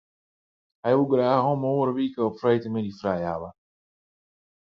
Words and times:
Hy 0.83 0.91
woe 0.95 1.09
graach 1.11 1.47
om 1.51 1.61
'e 1.65 1.69
oare 1.77 1.93
wike 1.97 2.21
op 2.27 2.39
freedtemiddei 2.41 2.97
frij 3.01 3.21
hawwe. 3.29 3.49